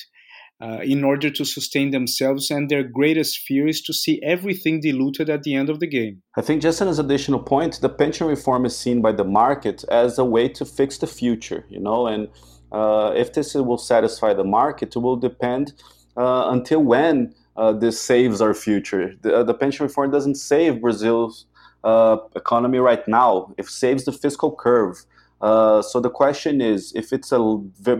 uh, 0.61 0.79
in 0.83 1.03
order 1.03 1.29
to 1.29 1.43
sustain 1.43 1.91
themselves, 1.91 2.49
and 2.49 2.69
their 2.69 2.83
greatest 2.83 3.39
fear 3.39 3.67
is 3.67 3.81
to 3.81 3.93
see 3.93 4.21
everything 4.23 4.79
diluted 4.79 5.29
at 5.29 5.43
the 5.43 5.53
end 5.53 5.69
of 5.69 5.79
the 5.79 5.87
game. 5.87 6.21
I 6.37 6.41
think, 6.41 6.61
just 6.61 6.81
as 6.81 6.97
an 6.97 7.05
additional 7.05 7.39
point, 7.39 7.81
the 7.81 7.89
pension 7.89 8.27
reform 8.27 8.65
is 8.65 8.77
seen 8.77 9.01
by 9.01 9.11
the 9.11 9.25
market 9.25 9.83
as 9.89 10.17
a 10.17 10.23
way 10.23 10.47
to 10.49 10.63
fix 10.63 10.97
the 10.97 11.07
future, 11.07 11.65
you 11.69 11.79
know, 11.79 12.07
and 12.07 12.29
uh, 12.71 13.11
if 13.15 13.33
this 13.33 13.53
will 13.53 13.77
satisfy 13.77 14.33
the 14.33 14.43
market, 14.43 14.95
it 14.95 14.99
will 14.99 15.17
depend 15.17 15.73
uh, 16.17 16.47
until 16.49 16.81
when 16.81 17.33
uh, 17.57 17.71
this 17.71 18.01
saves 18.01 18.41
our 18.41 18.53
future. 18.53 19.13
The, 19.21 19.37
uh, 19.37 19.43
the, 19.43 19.53
pension 19.53 19.85
reform 19.85 20.11
doesn't 20.11 20.35
save 20.35 20.81
Brazil's 20.81 21.45
economy 22.35 22.79
right 22.79 23.07
now, 23.07 23.53
it 23.57 23.67
saves 23.67 24.05
the 24.05 24.11
fiscal 24.11 24.55
curve. 24.55 25.05
so 25.41 25.99
the 26.01 26.09
question 26.09 26.59
is 26.59 26.91
if 26.95 27.13
it's 27.13 27.31
a 27.31 27.39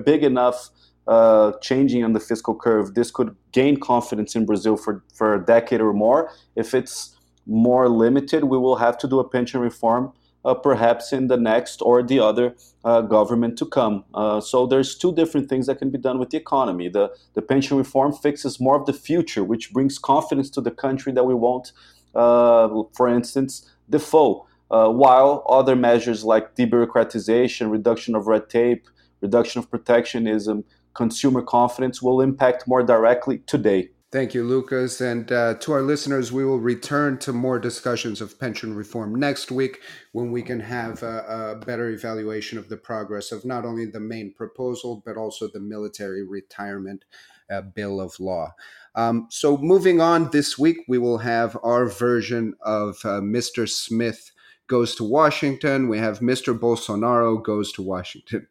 big 0.06 0.24
enough 0.24 0.70
uh, 1.08 1.52
changing 1.62 2.04
on 2.04 2.14
the 2.14 2.20
fiscal 2.20 2.56
curve, 2.56 2.96
this 2.96 3.12
could 3.12 3.36
gain 3.52 3.80
confidence 3.80 4.36
in 4.36 4.46
Brazil 4.46 4.76
for, 4.78 5.04
for 5.14 5.36
a 5.36 5.46
decade 5.46 5.82
or 5.82 5.94
more. 5.94 6.32
If 6.56 6.74
it's 6.74 7.16
more 7.46 7.88
limited, 7.90 8.46
we 8.46 8.58
will 8.58 8.78
have 8.78 8.98
to 9.00 9.08
do 9.08 9.20
a 9.20 9.28
pension 9.28 9.62
reform 9.62 10.14
uh, 10.46 10.54
perhaps 10.54 11.12
in 11.12 11.28
the 11.28 11.38
next 11.38 11.82
or 11.82 12.04
the 12.04 12.20
other 12.20 12.56
uh, 12.84 13.02
government 13.02 13.58
to 13.58 13.66
come. 13.66 14.04
Uh, 14.14 14.40
so 14.40 14.68
there's 14.68 14.96
two 14.96 15.14
different 15.14 15.50
things 15.50 15.66
that 15.66 15.80
can 15.80 15.90
be 15.90 15.98
done 15.98 16.20
with 16.20 16.30
the 16.30 16.38
economy. 16.38 16.88
The, 16.88 17.12
the 17.34 17.42
pension 17.42 17.78
reform 17.78 18.14
fixes 18.14 18.60
more 18.60 18.80
of 18.80 18.86
the 18.86 18.94
future, 18.94 19.44
which 19.44 19.74
brings 19.74 19.98
confidence 19.98 20.52
to 20.52 20.62
the 20.62 20.72
country 20.72 21.12
that 21.14 21.26
we 21.26 21.34
won't, 21.34 21.72
uh, 22.14 22.70
for 22.96 23.08
instance, 23.10 23.70
default. 23.90 24.48
While 24.68 25.46
other 25.48 25.76
measures 25.76 26.26
like 26.26 26.56
debureaucratization, 26.56 27.72
reduction 27.72 28.14
of 28.14 28.28
red 28.28 28.50
tape, 28.50 28.88
reduction 29.22 29.60
of 29.60 29.70
protectionism, 29.72 30.66
consumer 30.96 31.42
confidence 31.42 32.02
will 32.02 32.22
impact 32.22 32.68
more 32.68 32.84
directly 32.84 33.40
today. 33.40 33.90
Thank 34.12 34.34
you, 34.34 34.46
Lucas. 34.46 35.02
And 35.02 35.30
uh, 35.30 35.56
to 35.56 35.74
our 35.74 35.82
listeners, 35.82 36.32
we 36.32 36.46
will 36.46 36.60
return 36.60 37.18
to 37.20 37.34
more 37.34 37.60
discussions 37.60 38.22
of 38.22 38.40
pension 38.40 38.74
reform 38.74 39.14
next 39.14 39.52
week 39.52 39.82
when 40.14 40.32
we 40.32 40.42
can 40.42 40.62
have 40.62 41.04
a, 41.04 41.58
a, 41.58 41.66
better 41.66 41.90
evaluation 41.90 42.58
of 42.58 42.70
the 42.70 42.78
progress 42.78 43.34
of 43.34 43.44
not 43.44 43.66
only 43.66 43.86
the 43.86 44.00
main 44.00 44.34
proposal, 44.34 45.04
but 45.06 45.18
also 45.18 45.50
the 45.50 45.60
military 45.60 46.26
retirement 46.26 47.04
uh, 47.52 47.60
bill 47.60 48.00
of 48.00 48.18
law. 48.20 48.54
Um, 48.96 49.28
so, 49.30 49.58
moving 49.58 50.00
on 50.00 50.30
this 50.32 50.58
week, 50.58 50.78
we 50.88 50.98
will 50.98 51.18
have 51.18 51.58
our 51.62 51.86
version 51.86 52.54
of 52.62 52.96
uh, 53.04 53.20
Mr. 53.20 53.68
Smith 53.68 54.32
goes 54.68 54.96
to 54.96 55.04
Washington. 55.04 55.90
We 55.90 55.98
have 55.98 56.20
Mr. 56.20 56.58
Bolsonaro 56.58 57.44
goes 57.44 57.74
to 57.74 57.82
Washington. 57.82 58.48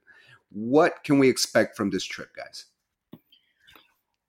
What 0.54 1.02
can 1.02 1.18
we 1.18 1.28
expect 1.28 1.76
from 1.76 1.90
this 1.90 2.04
trip, 2.04 2.28
guys? 2.37 2.66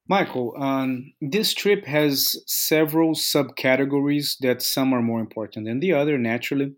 Michael, 0.07 0.53
um, 0.57 1.13
this 1.21 1.53
trip 1.53 1.85
has 1.85 2.35
several 2.47 3.13
subcategories 3.13 4.37
that 4.39 4.61
some 4.61 4.93
are 4.93 5.01
more 5.01 5.19
important 5.19 5.65
than 5.65 5.79
the 5.79 5.93
other, 5.93 6.17
naturally. 6.17 6.73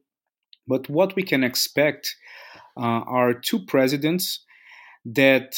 But 0.67 0.89
what 0.89 1.15
we 1.15 1.23
can 1.23 1.43
expect 1.43 2.15
uh, 2.77 3.03
are 3.07 3.33
two 3.33 3.65
presidents 3.65 4.43
that 5.05 5.55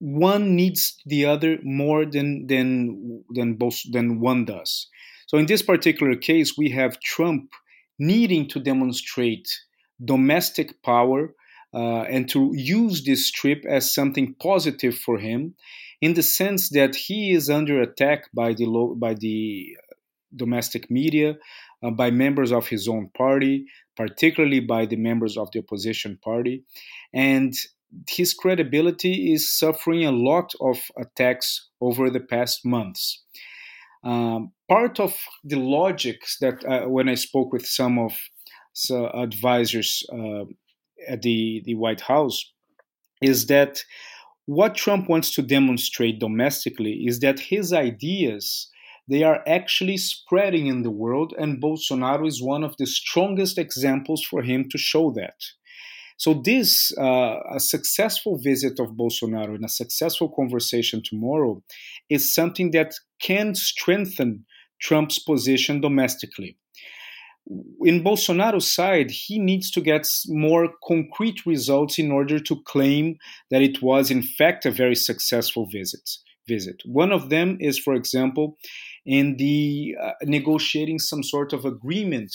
one 0.00 0.56
needs 0.56 0.96
the 1.06 1.24
other 1.24 1.58
more 1.62 2.04
than 2.04 2.46
than 2.46 3.24
than 3.30 3.54
both 3.54 3.80
than 3.92 4.20
one 4.20 4.44
does. 4.44 4.88
So 5.28 5.38
in 5.38 5.46
this 5.46 5.62
particular 5.62 6.16
case, 6.16 6.58
we 6.58 6.70
have 6.70 7.00
Trump 7.00 7.52
needing 7.98 8.48
to 8.48 8.60
demonstrate 8.60 9.48
domestic 10.04 10.82
power 10.82 11.34
uh, 11.74 12.02
and 12.02 12.28
to 12.28 12.52
use 12.54 13.04
this 13.04 13.30
trip 13.30 13.64
as 13.68 13.92
something 13.92 14.34
positive 14.40 14.96
for 14.96 15.18
him, 15.18 15.54
in 16.00 16.14
the 16.14 16.22
sense 16.22 16.68
that 16.70 16.94
he 16.94 17.32
is 17.32 17.50
under 17.50 17.80
attack 17.80 18.30
by 18.32 18.52
the 18.54 18.66
lo- 18.66 18.94
by 18.94 19.14
the 19.14 19.76
domestic 20.36 20.90
media, 20.90 21.36
uh, 21.82 21.90
by 21.90 22.10
members 22.10 22.52
of 22.52 22.68
his 22.68 22.88
own 22.88 23.10
party, 23.16 23.66
particularly 23.96 24.60
by 24.60 24.86
the 24.86 24.96
members 24.96 25.36
of 25.36 25.50
the 25.52 25.60
opposition 25.60 26.18
party, 26.22 26.64
and 27.12 27.54
his 28.08 28.34
credibility 28.34 29.32
is 29.32 29.50
suffering 29.50 30.04
a 30.04 30.12
lot 30.12 30.52
of 30.60 30.78
attacks 30.98 31.70
over 31.80 32.10
the 32.10 32.20
past 32.20 32.64
months. 32.64 33.22
Um, 34.02 34.52
part 34.68 35.00
of 35.00 35.16
the 35.44 35.58
logics 35.58 36.38
that 36.40 36.64
uh, 36.64 36.88
when 36.88 37.08
I 37.08 37.14
spoke 37.14 37.52
with 37.52 37.66
some 37.66 37.98
of 37.98 38.12
the 38.88 39.10
advisors 39.16 40.02
uh, 40.12 40.44
at 41.08 41.22
the, 41.22 41.62
the 41.64 41.74
White 41.74 42.02
House 42.02 42.52
is 43.20 43.46
that 43.46 43.84
what 44.46 44.74
Trump 44.74 45.08
wants 45.08 45.34
to 45.34 45.42
demonstrate 45.42 46.18
domestically 46.18 47.04
is 47.06 47.20
that 47.20 47.40
his 47.40 47.72
ideas 47.72 48.70
they 49.08 49.22
are 49.22 49.42
actually 49.46 49.98
spreading 49.98 50.66
in 50.66 50.82
the 50.82 50.90
world 50.90 51.34
and 51.38 51.62
Bolsonaro 51.62 52.26
is 52.26 52.42
one 52.42 52.64
of 52.64 52.76
the 52.78 52.86
strongest 52.86 53.58
examples 53.58 54.24
for 54.24 54.42
him 54.42 54.68
to 54.70 54.78
show 54.78 55.12
that. 55.12 55.36
So 56.16 56.40
this 56.44 56.92
uh, 56.96 57.40
a 57.52 57.60
successful 57.60 58.38
visit 58.38 58.78
of 58.78 58.92
Bolsonaro 58.92 59.56
and 59.56 59.64
a 59.64 59.68
successful 59.68 60.30
conversation 60.30 61.02
tomorrow 61.04 61.62
is 62.08 62.32
something 62.32 62.70
that 62.70 62.94
can 63.20 63.54
strengthen 63.54 64.46
Trump's 64.80 65.18
position 65.18 65.80
domestically. 65.80 66.56
In 67.46 68.02
Bolsonaro's 68.02 68.72
side, 68.72 69.10
he 69.10 69.38
needs 69.38 69.70
to 69.72 69.80
get 69.80 70.08
more 70.28 70.72
concrete 70.86 71.44
results 71.44 71.98
in 71.98 72.10
order 72.10 72.40
to 72.40 72.62
claim 72.62 73.18
that 73.50 73.60
it 73.60 73.82
was, 73.82 74.10
in 74.10 74.22
fact, 74.22 74.64
a 74.64 74.70
very 74.70 74.94
successful 74.94 75.66
visit. 75.66 76.08
Visit. 76.46 76.82
One 76.84 77.10
of 77.10 77.30
them 77.30 77.56
is, 77.58 77.78
for 77.78 77.94
example, 77.94 78.58
in 79.06 79.36
the 79.38 79.96
uh, 80.02 80.12
negotiating 80.24 80.98
some 80.98 81.22
sort 81.22 81.54
of 81.54 81.64
agreement 81.64 82.34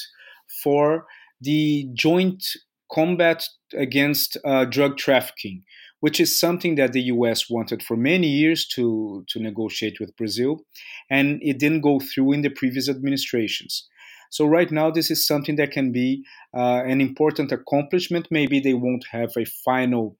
for 0.63 1.05
the 1.41 1.87
joint 1.93 2.43
combat 2.91 3.45
against 3.73 4.37
uh, 4.43 4.65
drug 4.65 4.97
trafficking, 4.97 5.63
which 5.99 6.19
is 6.19 6.39
something 6.39 6.75
that 6.75 6.93
the 6.93 7.03
US 7.03 7.49
wanted 7.49 7.83
for 7.83 7.95
many 7.95 8.27
years 8.27 8.67
to, 8.69 9.23
to 9.29 9.39
negotiate 9.39 9.99
with 9.99 10.15
Brazil, 10.17 10.61
and 11.09 11.39
it 11.41 11.59
didn't 11.59 11.81
go 11.81 11.99
through 11.99 12.31
in 12.33 12.41
the 12.41 12.49
previous 12.49 12.89
administrations. 12.89 13.87
So, 14.29 14.45
right 14.45 14.71
now, 14.71 14.91
this 14.91 15.09
is 15.09 15.25
something 15.25 15.55
that 15.57 15.71
can 15.71 15.91
be 15.91 16.23
uh, 16.55 16.83
an 16.85 17.01
important 17.01 17.51
accomplishment. 17.51 18.27
Maybe 18.31 18.59
they 18.59 18.73
won't 18.73 19.05
have 19.11 19.31
a 19.37 19.45
final 19.45 20.17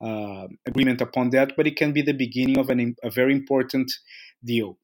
uh, 0.00 0.46
agreement 0.66 1.00
upon 1.00 1.30
that, 1.30 1.52
but 1.56 1.66
it 1.66 1.76
can 1.76 1.92
be 1.92 2.02
the 2.02 2.14
beginning 2.14 2.58
of 2.58 2.70
an, 2.70 2.96
a 3.02 3.10
very 3.10 3.34
important 3.34 3.92
deal. 4.44 4.78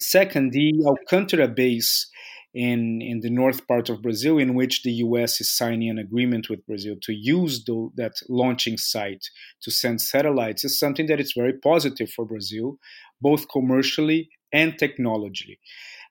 Second, 0.00 0.52
the 0.52 0.72
Alcântara 0.84 1.54
base 1.54 2.08
in, 2.54 3.02
in 3.02 3.20
the 3.20 3.30
north 3.30 3.66
part 3.66 3.90
of 3.90 4.00
Brazil, 4.02 4.38
in 4.38 4.54
which 4.54 4.82
the 4.82 4.92
US 4.92 5.40
is 5.40 5.54
signing 5.54 5.90
an 5.90 5.98
agreement 5.98 6.48
with 6.48 6.66
Brazil 6.66 6.96
to 7.02 7.12
use 7.12 7.64
the, 7.64 7.90
that 7.96 8.14
launching 8.28 8.78
site 8.78 9.26
to 9.62 9.70
send 9.70 10.00
satellites, 10.00 10.64
is 10.64 10.78
something 10.78 11.06
that 11.06 11.20
is 11.20 11.34
very 11.36 11.52
positive 11.52 12.10
for 12.10 12.24
Brazil, 12.24 12.78
both 13.20 13.48
commercially 13.50 14.30
and 14.52 14.78
technologically. 14.78 15.58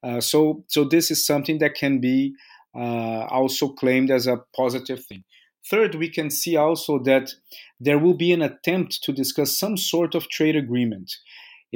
Uh, 0.05 0.21
so, 0.21 0.63
so 0.67 0.83
this 0.83 1.09
is 1.09 1.25
something 1.25 1.57
that 1.59 1.73
can 1.73 1.99
be 1.99 2.35
uh, 2.75 3.25
also 3.31 3.69
claimed 3.69 4.11
as 4.11 4.27
a 4.27 4.41
positive 4.55 5.03
thing. 5.03 5.23
Third, 5.67 5.95
we 5.95 6.09
can 6.09 6.29
see 6.29 6.55
also 6.55 6.99
that 7.03 7.31
there 7.79 7.97
will 7.97 8.13
be 8.13 8.31
an 8.31 8.43
attempt 8.43 9.01
to 9.03 9.11
discuss 9.11 9.57
some 9.57 9.77
sort 9.77 10.13
of 10.13 10.29
trade 10.29 10.55
agreement 10.55 11.11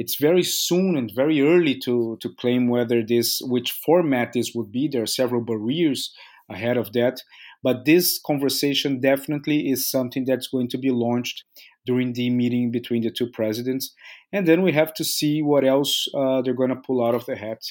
it's 0.00 0.16
very 0.16 0.42
soon 0.42 0.96
and 0.96 1.12
very 1.14 1.42
early 1.42 1.78
to, 1.80 2.16
to 2.22 2.30
claim 2.40 2.68
whether 2.68 3.02
this, 3.02 3.42
which 3.44 3.70
format 3.70 4.32
this 4.32 4.52
would 4.54 4.72
be. 4.72 4.88
There 4.88 5.02
are 5.02 5.06
several 5.20 5.42
barriers 5.42 6.10
ahead 6.48 6.78
of 6.78 6.94
that. 6.94 7.20
But 7.62 7.84
this 7.84 8.18
conversation 8.24 9.00
definitely 9.00 9.68
is 9.68 9.90
something 9.90 10.24
that's 10.24 10.48
going 10.48 10.68
to 10.68 10.78
be 10.78 10.90
launched 10.90 11.44
during 11.84 12.14
the 12.14 12.30
meeting 12.30 12.70
between 12.70 13.02
the 13.02 13.10
two 13.10 13.28
presidents. 13.28 13.94
And 14.32 14.48
then 14.48 14.62
we 14.62 14.72
have 14.72 14.94
to 14.94 15.04
see 15.04 15.42
what 15.42 15.66
else 15.66 16.08
uh, 16.14 16.40
they're 16.40 16.54
going 16.54 16.70
to 16.70 16.76
pull 16.76 17.06
out 17.06 17.14
of 17.14 17.26
the 17.26 17.36
hat 17.36 17.62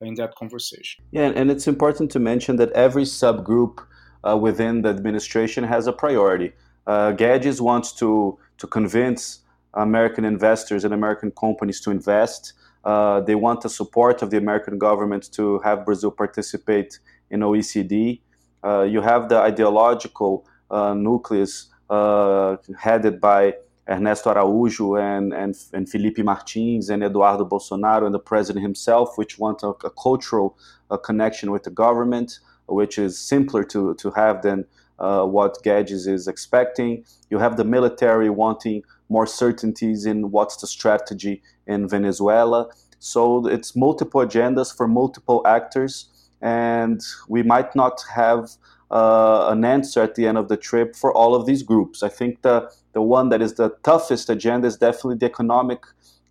in 0.00 0.14
that 0.14 0.34
conversation. 0.36 1.04
Yeah, 1.10 1.32
and 1.34 1.50
it's 1.50 1.66
important 1.66 2.10
to 2.12 2.18
mention 2.18 2.56
that 2.56 2.70
every 2.72 3.04
subgroup 3.04 3.84
uh, 4.24 4.36
within 4.36 4.82
the 4.82 4.90
administration 4.90 5.64
has 5.64 5.86
a 5.86 5.92
priority. 5.92 6.52
Uh, 6.86 7.12
Guedes 7.12 7.60
wants 7.60 7.92
to 7.92 8.38
to 8.58 8.66
convince 8.66 9.40
American 9.74 10.24
investors 10.24 10.84
and 10.84 10.92
American 10.94 11.30
companies 11.30 11.80
to 11.82 11.90
invest. 11.90 12.54
Uh, 12.84 13.20
they 13.20 13.34
want 13.34 13.60
the 13.60 13.68
support 13.68 14.22
of 14.22 14.30
the 14.30 14.36
American 14.36 14.78
government 14.78 15.30
to 15.32 15.58
have 15.60 15.84
Brazil 15.84 16.10
participate 16.10 16.98
in 17.30 17.40
OECD. 17.40 18.20
Uh, 18.64 18.82
you 18.82 19.00
have 19.00 19.28
the 19.28 19.38
ideological 19.38 20.46
uh, 20.70 20.94
nucleus 20.94 21.68
uh, 21.90 22.56
headed 22.78 23.20
by 23.20 23.54
Ernesto 23.88 24.32
Araújo 24.32 25.00
and, 25.00 25.32
and, 25.32 25.54
and 25.72 25.88
Felipe 25.88 26.18
Martins 26.18 26.90
and 26.90 27.02
Eduardo 27.02 27.44
Bolsonaro 27.44 28.04
and 28.04 28.14
the 28.14 28.18
president 28.18 28.62
himself, 28.62 29.16
which 29.16 29.38
want 29.38 29.62
a, 29.62 29.68
a 29.84 29.90
cultural 29.90 30.58
uh, 30.90 30.96
connection 30.96 31.50
with 31.50 31.62
the 31.62 31.70
government, 31.70 32.38
which 32.66 32.98
is 32.98 33.18
simpler 33.18 33.64
to, 33.64 33.94
to 33.94 34.10
have 34.10 34.42
than 34.42 34.66
uh, 34.98 35.24
what 35.24 35.62
Guedes 35.64 36.06
is 36.06 36.28
expecting. 36.28 37.04
You 37.30 37.38
have 37.38 37.56
the 37.56 37.64
military 37.64 38.30
wanting 38.30 38.82
more 39.08 39.26
certainties 39.26 40.04
in 40.04 40.30
what's 40.30 40.56
the 40.56 40.66
strategy 40.66 41.42
in 41.66 41.88
Venezuela. 41.88 42.68
So 42.98 43.46
it's 43.46 43.74
multiple 43.76 44.20
agendas 44.20 44.76
for 44.76 44.88
multiple 44.88 45.42
actors, 45.46 46.10
and 46.42 47.00
we 47.28 47.42
might 47.42 47.74
not 47.74 48.02
have 48.14 48.50
uh, 48.90 49.48
an 49.48 49.64
answer 49.64 50.02
at 50.02 50.14
the 50.14 50.26
end 50.26 50.38
of 50.38 50.48
the 50.48 50.56
trip 50.56 50.96
for 50.96 51.12
all 51.12 51.34
of 51.34 51.46
these 51.46 51.62
groups. 51.62 52.02
I 52.02 52.08
think 52.08 52.42
the 52.42 52.70
the 52.92 53.02
one 53.02 53.28
that 53.28 53.42
is 53.42 53.54
the 53.54 53.70
toughest 53.82 54.30
agenda 54.30 54.66
is 54.66 54.76
definitely 54.76 55.16
the 55.16 55.26
economic 55.26 55.84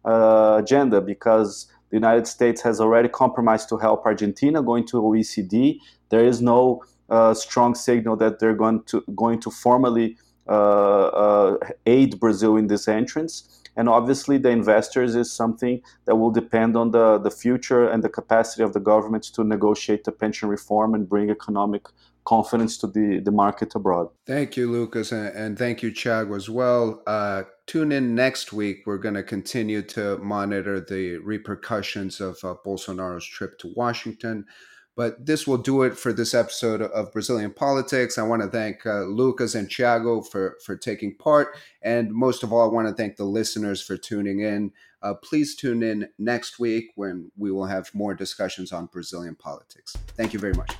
uh, 0.06 0.60
agenda 0.60 1.02
because 1.02 1.68
the 1.90 1.96
United 1.96 2.28
States 2.28 2.62
has 2.62 2.82
already 2.82 3.08
compromised 3.08 3.70
to 3.70 3.78
help 3.78 4.06
Argentina 4.06 4.62
going 4.62 4.86
to 4.88 4.98
OECD. 5.02 5.80
There 6.10 6.26
is 6.26 6.42
no 6.42 6.84
uh, 7.10 7.34
strong 7.34 7.76
signal 7.76 8.16
that 8.18 8.40
they're 8.40 8.56
going 8.56 8.84
to 8.84 9.04
going 9.16 9.40
to 9.42 9.52
formally 9.52 10.18
uh, 10.50 11.08
uh, 11.08 11.58
aid 11.86 12.20
Brazil 12.20 12.58
in 12.58 12.68
this 12.68 12.88
entrance. 12.88 13.54
And 13.76 13.88
obviously, 13.88 14.38
the 14.40 14.50
investors 14.50 15.16
is 15.16 15.32
something 15.32 15.82
that 16.06 16.16
will 16.16 16.32
depend 16.32 16.76
on 16.76 16.92
the, 16.92 17.20
the 17.20 17.30
future 17.30 17.88
and 17.88 18.04
the 18.04 18.10
capacity 18.10 18.64
of 18.64 18.74
the 18.74 18.80
government 18.80 19.24
to 19.36 19.44
negotiate 19.44 20.04
the 20.04 20.12
pension 20.12 20.50
reform 20.50 20.96
and 20.96 21.08
bring 21.08 21.30
economic 21.30 21.88
confidence 22.28 22.78
to 22.78 22.88
the, 22.88 23.22
the 23.24 23.32
market 23.32 23.74
abroad. 23.74 24.10
Thank 24.26 24.58
you, 24.58 24.70
Lucas, 24.70 25.14
and, 25.14 25.58
thank 25.58 25.82
you, 25.82 25.92
Chag, 25.92 26.36
as 26.36 26.50
well. 26.50 27.02
Uh, 27.08 27.44
tune 27.68 27.94
in 27.94 28.16
next 28.16 28.52
week. 28.52 28.84
We're 28.86 28.98
going 28.98 29.16
to 29.16 29.24
continue 29.24 29.82
to 29.84 30.18
monitor 30.18 30.82
the 30.82 31.18
repercussions 31.20 32.20
of 32.20 32.38
uh, 32.44 32.56
Bolsonaro's 32.66 33.26
trip 33.26 33.58
to 33.60 33.72
Washington. 33.76 34.46
But 34.98 35.26
this 35.26 35.48
will 35.48 35.60
do 35.60 35.84
it 35.84 35.98
for 35.98 36.12
this 36.12 36.34
episode 36.34 36.82
of 36.82 37.14
Brazilian 37.14 37.54
Politics. 37.54 38.18
I 38.18 38.24
want 38.24 38.42
to 38.42 38.50
thank 38.50 38.86
uh, 38.86 39.04
Lucas 39.04 39.56
and 39.56 39.70
Thiago 39.70 40.28
for, 40.28 40.58
for 40.66 40.76
taking 40.76 41.16
part. 41.16 41.56
And 41.84 42.12
most 42.12 42.44
of 42.44 42.52
all, 42.52 42.68
I 42.68 42.74
want 42.74 42.88
to 42.90 42.96
thank 42.96 43.16
the 43.16 43.24
listeners 43.24 43.82
for 43.82 43.96
tuning 43.96 44.42
in. 44.42 44.72
Uh, 45.04 45.14
please 45.14 45.56
tune 45.56 45.84
in 45.84 46.10
next 46.18 46.60
week 46.60 46.88
when 46.96 47.32
we 47.38 47.52
will 47.52 47.68
have 47.68 47.94
more 47.94 48.16
discussions 48.16 48.74
on 48.74 48.88
Brazilian 48.88 49.36
politics. 49.36 49.96
Thank 50.18 50.34
you 50.34 50.40
very 50.40 50.56
much. 50.56 50.76